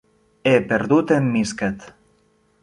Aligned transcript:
He 0.51 0.53
perdut 0.71 1.13
en 1.17 1.29
Misket. 1.35 1.87